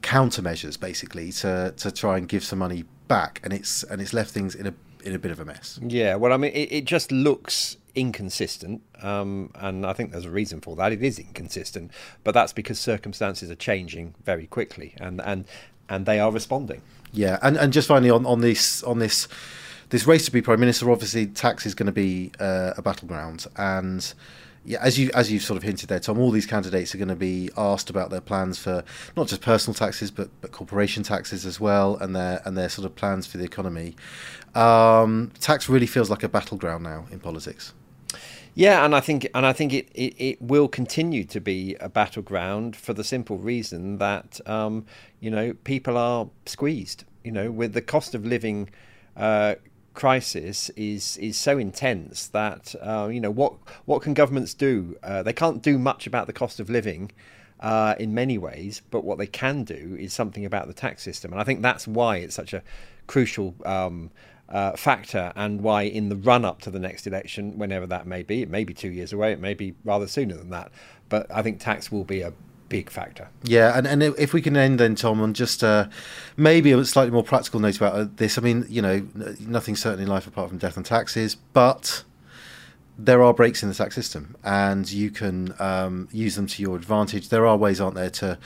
countermeasures 0.03 0.79
basically 0.79 1.33
to 1.33 1.73
to 1.77 1.91
try 1.91 2.19
and 2.19 2.29
give 2.29 2.45
some 2.45 2.59
money 2.59 2.85
back, 3.09 3.41
and 3.43 3.53
it's 3.53 3.83
and 3.85 4.01
it's 4.01 4.13
left 4.13 4.31
things 4.31 4.55
in 4.55 4.67
a 4.67 4.75
in 5.05 5.15
a 5.15 5.19
bit 5.19 5.31
of 5.31 5.41
a 5.41 5.45
mess. 5.45 5.79
Yeah, 5.83 6.17
well, 6.17 6.33
I 6.33 6.37
mean, 6.37 6.53
it, 6.53 6.73
it 6.73 6.85
just 6.85 7.11
looks 7.11 7.77
inconsistent, 7.95 8.83
um, 9.03 9.51
and 9.55 9.85
I 9.85 9.93
think 9.93 10.13
there's 10.13 10.27
a 10.27 10.31
reason 10.31 10.61
for 10.61 10.77
that. 10.77 10.93
It 10.93 11.03
is 11.03 11.19
inconsistent, 11.19 11.91
but 12.25 12.33
that's 12.33 12.53
because 12.53 12.79
circumstances 12.79 13.51
are 13.51 13.57
changing 13.57 14.15
very 14.25 14.47
quickly, 14.47 14.95
and 14.99 15.21
and 15.21 15.45
and 15.89 16.07
they 16.07 16.21
are 16.21 16.31
responding. 16.31 16.83
Yeah, 17.13 17.39
and 17.43 17.57
and 17.57 17.73
just 17.73 17.89
finally 17.89 18.11
on 18.11 18.27
on 18.27 18.41
this 18.41 18.83
on 18.83 18.99
this 18.99 19.29
this 19.91 20.07
race 20.07 20.25
to 20.27 20.31
be 20.31 20.41
prime 20.41 20.61
minister, 20.61 20.91
obviously 20.91 21.27
tax 21.27 21.67
is 21.67 21.75
going 21.75 21.87
to 21.87 21.93
be 21.93 22.33
uh, 22.39 22.75
a 22.77 22.83
battleground, 22.83 23.47
and 23.57 24.15
yeah, 24.65 24.79
as 24.83 24.99
you 24.99 25.11
as 25.15 25.33
you've 25.33 25.43
sort 25.43 25.57
of 25.57 25.63
hinted 25.63 25.89
there, 25.89 26.01
Tom, 26.01 26.19
all 26.19 26.31
these 26.31 26.47
candidates 26.47 26.95
are 26.95 26.99
going 26.99 27.09
to 27.09 27.17
be 27.17 27.51
asked 27.57 27.89
about 27.89 28.11
their 28.11 28.21
plans 28.21 28.59
for 28.59 28.85
not 29.17 29.29
just 29.29 29.41
personal 29.41 29.75
taxes 29.75 30.11
but 30.11 30.29
but 30.41 30.53
corporation 30.53 31.03
taxes 31.03 31.47
as 31.47 31.59
well, 31.59 31.97
and 31.97 32.15
their 32.15 32.43
and 32.45 32.57
their 32.57 32.69
sort 32.69 32.85
of 32.85 32.95
plans 32.95 33.27
for 33.27 33.39
the 33.39 33.45
economy. 33.45 33.97
Um, 34.55 35.33
tax 35.41 35.69
really 35.69 35.87
feels 35.87 36.11
like 36.11 36.23
a 36.23 36.29
battleground 36.29 36.85
now 36.85 37.07
in 37.11 37.21
politics. 37.21 37.73
Yeah, 38.55 38.85
and 38.85 38.95
I 38.95 39.01
think 39.01 39.29
and 39.35 39.47
I 39.47 39.53
think 39.53 39.73
it, 39.73 39.89
it, 39.95 40.15
it 40.19 40.43
will 40.43 40.69
continue 40.69 41.25
to 41.25 41.41
be 41.41 41.77
a 41.81 41.89
battleground 41.89 42.77
for 42.77 42.93
the 42.93 43.05
simple 43.05 43.39
reason 43.39 43.97
that 43.99 44.47
um, 44.47 44.85
you 45.21 45.31
know 45.31 45.55
people 45.65 45.97
are 45.97 46.29
squeezed. 46.45 47.05
You 47.25 47.33
know, 47.33 47.51
with 47.51 47.73
the 47.73 47.83
cost 47.83 48.15
of 48.15 48.27
living 48.27 48.71
uh, 49.17 49.55
crisis 49.95 50.71
is 50.71 51.17
is 51.19 51.37
so 51.37 51.59
intense 51.59 52.29
that 52.29 52.75
uh, 52.81 53.09
you 53.11 53.21
know 53.21 53.31
what 53.31 53.55
what 53.85 54.03
can 54.03 54.15
governments 54.15 54.55
do? 54.55 54.97
Uh, 55.03 55.23
they 55.23 55.33
can't 55.33 55.63
do 55.63 55.79
much 55.79 56.07
about 56.07 56.27
the 56.27 56.33
cost 56.33 56.61
of 56.61 56.71
living. 56.71 57.11
Uh, 57.61 57.95
in 57.99 58.15
many 58.15 58.39
ways, 58.39 58.81
but 58.91 59.05
what 59.05 59.19
they 59.19 59.27
can 59.27 59.65
do 59.65 59.95
is 60.01 60.15
something 60.15 60.47
about 60.47 60.67
the 60.67 60.73
tax 60.73 61.03
system, 61.03 61.31
and 61.31 61.39
I 61.39 61.45
think 61.45 61.61
that's 61.61 61.87
why 61.87 62.17
it's 62.17 62.35
such 62.35 62.55
a 62.55 62.63
crucial 63.07 63.55
um, 63.67 64.11
uh, 64.49 64.73
factor, 64.77 65.31
and 65.37 65.61
why 65.61 65.83
in 65.83 66.09
the 66.09 66.17
run 66.17 66.47
up 66.47 66.63
to 66.63 66.71
the 66.71 66.79
next 66.79 67.07
election, 67.07 67.59
whenever 67.59 67.87
that 67.89 68.07
may 68.07 68.23
be, 68.23 68.41
it 68.41 68.49
may 68.49 68.65
be 68.65 68.73
two 68.73 68.89
years 68.89 69.13
away, 69.13 69.33
it 69.33 69.41
may 69.41 69.53
be 69.53 69.75
rather 69.85 70.07
sooner 70.07 70.39
than 70.39 70.49
that, 70.49 70.73
but 71.11 71.27
I 71.31 71.43
think 71.43 71.61
tax 71.61 71.93
will 71.93 72.05
be 72.05 72.23
a 72.23 72.33
big 72.71 72.89
factor. 72.89 73.29
Yeah, 73.43 73.77
and, 73.77 73.87
and 73.87 74.03
if 74.03 74.33
we 74.33 74.41
can 74.41 74.57
end 74.57 74.81
then, 74.81 74.95
Tom, 74.95 75.21
on 75.21 75.35
just 75.35 75.63
uh, 75.63 75.89
maybe 76.39 76.73
a 76.73 76.83
slightly 76.87 77.11
more 77.11 77.23
practical 77.23 77.61
note 77.61 77.77
about 77.77 77.95
uh, 77.95 78.07
this. 78.17 78.39
I 78.39 78.41
mean, 78.41 78.65
you 78.71 78.81
know, 78.81 79.07
nothing 79.41 79.77
certain 79.77 80.01
in 80.01 80.09
life 80.09 80.27
apart 80.27 80.49
from 80.49 80.57
death 80.57 80.79
and 80.79 80.87
taxes, 80.87 81.35
but 81.35 82.05
there 82.97 83.23
are 83.23 83.35
breaks 83.35 83.63
in 83.63 83.69
the 83.69 83.75
tax 83.75 83.95
system, 83.95 84.37
and 84.43 84.91
you 84.91 85.11
can 85.11 85.55
um, 85.59 86.09
use 86.13 86.37
them 86.37 86.47
to 86.47 86.63
your 86.63 86.77
advantage. 86.77 87.29
There 87.29 87.47
are 87.47 87.57
ways, 87.57 87.81
aren't 87.81 87.97
there, 87.97 88.11
to 88.11 88.39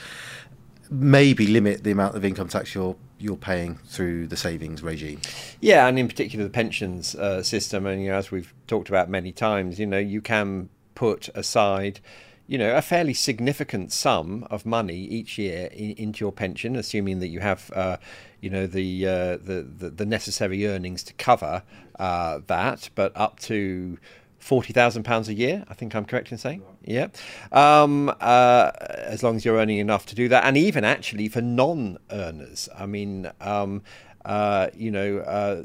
maybe 0.89 1.47
limit 1.47 1.83
the 1.83 1.91
amount 1.91 2.15
of 2.15 2.25
income 2.25 2.49
tax 2.49 2.75
you're 2.75 2.97
you're 3.17 3.37
paying 3.37 3.77
through 3.85 4.27
the 4.27 4.35
savings 4.35 4.83
regime. 4.83 5.21
Yeah, 5.61 5.87
and 5.87 5.97
in 5.97 6.07
particular 6.07 6.43
the 6.43 6.51
pensions 6.51 7.15
uh, 7.15 7.43
system. 7.43 7.85
And 7.85 8.03
you 8.03 8.09
know, 8.09 8.17
as 8.17 8.29
we've 8.31 8.53
talked 8.67 8.89
about 8.89 9.09
many 9.09 9.31
times, 9.31 9.79
you 9.79 9.85
know, 9.85 9.99
you 9.99 10.21
can 10.21 10.69
put 10.95 11.29
aside 11.29 11.99
you 12.47 12.57
know, 12.57 12.75
a 12.75 12.81
fairly 12.81 13.13
significant 13.13 13.91
sum 13.91 14.45
of 14.51 14.65
money 14.65 14.97
each 14.97 15.37
year 15.37 15.69
in, 15.71 15.91
into 15.93 16.23
your 16.23 16.31
pension, 16.31 16.75
assuming 16.75 17.19
that 17.19 17.29
you 17.29 17.39
have, 17.39 17.71
uh, 17.75 17.97
you 18.39 18.49
know, 18.49 18.67
the, 18.67 19.07
uh, 19.07 19.37
the, 19.37 19.67
the, 19.77 19.89
the 19.89 20.05
necessary 20.05 20.67
earnings 20.67 21.03
to 21.03 21.13
cover 21.13 21.63
uh, 21.99 22.39
that, 22.47 22.89
but 22.95 23.11
up 23.15 23.39
to 23.39 23.97
forty 24.45 24.73
thousand 24.73 25.03
pounds 25.03 25.27
a 25.27 25.33
year. 25.33 25.65
I 25.69 25.73
think 25.73 25.95
I'm 25.95 26.05
correct 26.05 26.31
in 26.31 26.37
saying, 26.37 26.61
yeah. 26.83 27.07
Um, 27.51 28.09
uh, 28.21 28.71
as 28.79 29.23
long 29.23 29.37
as 29.37 29.43
you're 29.43 29.57
earning 29.57 29.79
enough 29.79 30.05
to 30.07 30.15
do 30.15 30.29
that, 30.29 30.43
and 30.45 30.55
even 30.55 30.83
actually 30.83 31.27
for 31.27 31.41
non-earners. 31.41 32.69
I 32.77 32.85
mean. 32.85 33.31
Um, 33.41 33.81
uh, 34.23 34.69
you 34.75 34.89
know, 34.89 35.19
uh, 35.19 35.61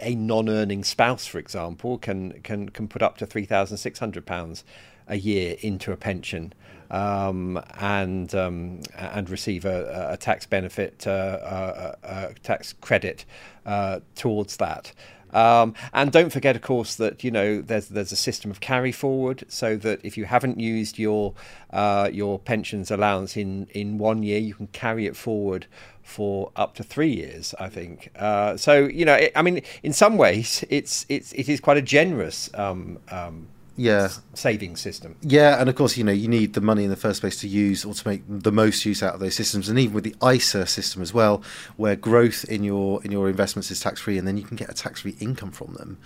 a 0.00 0.14
non-earning 0.14 0.82
spouse, 0.82 1.26
for 1.26 1.38
example, 1.38 1.98
can 1.98 2.40
can 2.40 2.70
can 2.70 2.88
put 2.88 3.02
up 3.02 3.18
to 3.18 3.26
three 3.26 3.44
thousand 3.44 3.76
six 3.76 3.98
hundred 3.98 4.24
pounds 4.24 4.64
a 5.08 5.16
year 5.16 5.56
into 5.60 5.92
a 5.92 5.96
pension 5.96 6.52
um, 6.90 7.60
and 7.78 8.34
um, 8.34 8.80
and 8.96 9.28
receive 9.28 9.64
a, 9.64 10.10
a 10.12 10.16
tax 10.16 10.46
benefit, 10.46 11.06
uh, 11.06 11.94
a, 12.02 12.28
a, 12.30 12.34
tax 12.42 12.72
credit 12.74 13.24
uh, 13.64 14.00
towards 14.14 14.56
that. 14.58 14.92
Um, 15.32 15.74
and 15.92 16.12
don't 16.12 16.30
forget, 16.30 16.56
of 16.56 16.62
course, 16.62 16.96
that 16.96 17.24
you 17.24 17.30
know 17.30 17.60
there's 17.60 17.88
there's 17.88 18.12
a 18.12 18.16
system 18.16 18.50
of 18.50 18.60
carry 18.60 18.92
forward, 18.92 19.44
so 19.48 19.76
that 19.76 20.00
if 20.04 20.16
you 20.16 20.24
haven't 20.24 20.58
used 20.58 20.98
your 20.98 21.34
uh, 21.70 22.08
your 22.12 22.38
pensions 22.38 22.90
allowance 22.90 23.36
in 23.36 23.66
in 23.72 23.98
one 23.98 24.22
year, 24.22 24.38
you 24.38 24.54
can 24.54 24.68
carry 24.68 25.06
it 25.06 25.16
forward 25.16 25.66
for 26.02 26.52
up 26.54 26.74
to 26.76 26.84
three 26.84 27.12
years. 27.12 27.54
I 27.58 27.68
think. 27.68 28.10
Uh, 28.16 28.56
so 28.56 28.86
you 28.86 29.04
know, 29.04 29.14
it, 29.14 29.32
I 29.34 29.42
mean, 29.42 29.62
in 29.82 29.92
some 29.92 30.16
ways, 30.16 30.64
it's 30.70 31.04
it's 31.08 31.32
it 31.32 31.48
is 31.48 31.60
quite 31.60 31.76
a 31.76 31.82
generous 31.82 32.48
um, 32.54 32.98
um, 33.10 33.48
yeah 33.76 34.08
saving 34.34 34.76
system. 34.76 35.16
Yeah, 35.22 35.60
and 35.60 35.68
of 35.68 35.74
course, 35.74 35.96
you 35.96 36.04
know, 36.04 36.12
you 36.12 36.28
need 36.28 36.54
the 36.54 36.60
money 36.60 36.84
in 36.84 36.90
the 36.90 36.96
first 36.96 37.20
place 37.20 37.40
to 37.40 37.48
use 37.48 37.84
or 37.84 37.94
to 37.94 38.08
make 38.08 38.22
the 38.26 38.52
most 38.52 38.84
use 38.84 39.02
out 39.02 39.14
of 39.14 39.20
those 39.20 39.34
systems. 39.34 39.68
And 39.68 39.78
even 39.78 39.94
with 39.94 40.04
the 40.04 40.16
ISA 40.26 40.66
system 40.66 41.02
as 41.02 41.12
well, 41.12 41.42
where 41.76 41.96
growth 41.96 42.44
in 42.44 42.64
your 42.64 43.02
in 43.04 43.12
your 43.12 43.28
investments 43.28 43.70
is 43.70 43.80
tax 43.80 44.00
free, 44.00 44.18
and 44.18 44.26
then 44.26 44.36
you 44.36 44.44
can 44.44 44.56
get 44.56 44.70
a 44.70 44.74
tax 44.74 45.02
free 45.02 45.16
income 45.20 45.50
from 45.50 45.74
them. 45.74 45.98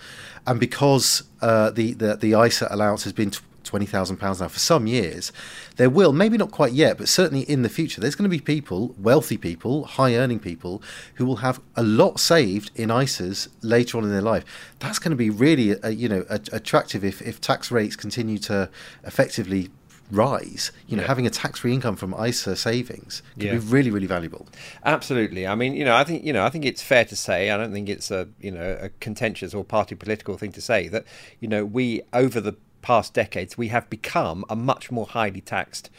And 0.45 0.59
because 0.59 1.23
uh, 1.41 1.71
the, 1.71 1.93
the 1.93 2.15
the 2.15 2.39
ISA 2.39 2.67
allowance 2.69 3.03
has 3.03 3.13
been 3.13 3.31
£20,000 3.63 4.41
now 4.41 4.47
for 4.47 4.59
some 4.59 4.87
years, 4.87 5.31
there 5.77 5.89
will, 5.89 6.13
maybe 6.13 6.37
not 6.37 6.51
quite 6.51 6.73
yet, 6.73 6.97
but 6.97 7.07
certainly 7.07 7.41
in 7.43 7.61
the 7.61 7.69
future, 7.69 8.01
there's 8.01 8.15
going 8.15 8.29
to 8.29 8.35
be 8.35 8.41
people, 8.41 8.95
wealthy 8.97 9.37
people, 9.37 9.85
high 9.85 10.15
earning 10.15 10.39
people, 10.39 10.81
who 11.15 11.25
will 11.25 11.37
have 11.37 11.59
a 11.75 11.83
lot 11.83 12.19
saved 12.19 12.71
in 12.75 12.89
ISAs 12.89 13.47
later 13.61 13.97
on 13.97 14.03
in 14.03 14.11
their 14.11 14.21
life. 14.21 14.43
That's 14.79 14.99
going 14.99 15.11
to 15.11 15.17
be 15.17 15.29
really, 15.29 15.79
uh, 15.81 15.89
you 15.89 16.09
know, 16.09 16.25
attractive 16.29 17.03
if, 17.03 17.21
if 17.21 17.39
tax 17.39 17.71
rates 17.71 17.95
continue 17.95 18.37
to 18.39 18.69
effectively 19.03 19.69
rise, 20.11 20.71
you 20.87 20.95
know, 20.95 21.03
yeah. 21.03 21.07
having 21.07 21.25
a 21.25 21.29
tax-free 21.29 21.73
income 21.73 21.95
from 21.95 22.13
ISA 22.13 22.55
savings 22.55 23.23
can 23.37 23.47
yeah. 23.47 23.53
be 23.53 23.59
really, 23.59 23.89
really 23.89 24.07
valuable. 24.07 24.47
Absolutely. 24.83 25.47
I 25.47 25.55
mean, 25.55 25.73
you 25.73 25.85
know, 25.85 25.95
I 25.95 26.03
think 26.03 26.23
you 26.23 26.33
know, 26.33 26.45
I 26.45 26.49
think 26.49 26.65
it's 26.65 26.83
fair 26.83 27.05
to 27.05 27.15
say. 27.15 27.49
I 27.49 27.57
don't 27.57 27.71
think 27.71 27.89
it's 27.89 28.11
a 28.11 28.27
you 28.39 28.51
know 28.51 28.77
a 28.81 28.89
contentious 28.99 29.53
or 29.53 29.63
party 29.63 29.95
political 29.95 30.37
thing 30.37 30.51
to 30.53 30.61
say 30.61 30.87
that 30.89 31.05
you 31.39 31.47
know 31.47 31.65
we 31.65 32.01
over 32.13 32.41
the 32.41 32.55
past 32.81 33.13
decades, 33.13 33.57
we 33.57 33.69
have 33.69 33.89
become 33.89 34.45
a 34.49 34.55
much 34.55 34.91
more 34.91 35.05
highly 35.07 35.41
taxed 35.41 35.89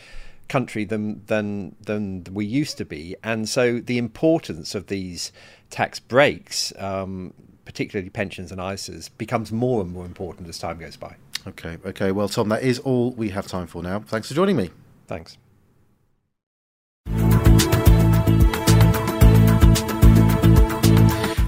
country 0.49 0.85
than 0.85 1.23
than 1.27 1.75
than 1.81 2.25
we 2.31 2.45
used 2.45 2.77
to 2.79 2.85
be, 2.85 3.17
and 3.23 3.49
so 3.49 3.81
the 3.81 3.99
importance 3.99 4.75
of 4.75 4.89
these 4.89 5.33
tax 5.71 5.99
breaks, 5.99 6.73
um, 6.79 7.33
particularly 7.65 8.11
pensions 8.11 8.53
and 8.53 8.61
ISAs, 8.61 9.11
becomes 9.17 9.51
more 9.51 9.81
and 9.81 9.93
more 9.93 10.05
important 10.05 10.49
as 10.49 10.59
time 10.59 10.79
goes 10.79 10.97
by. 10.97 11.17
Okay, 11.47 11.79
okay. 11.85 12.13
Well, 12.13 12.29
Tom, 12.29 12.49
that 12.51 12.63
is 12.63 12.79
all 12.81 13.13
we 13.13 13.31
have 13.31 13.47
time 13.47 13.67
for 13.67 13.83
now. 13.83 14.01
Thanks 14.01 14.29
for 14.29 14.35
joining 14.35 14.57
me. 14.57 14.71
Thanks. 15.09 15.39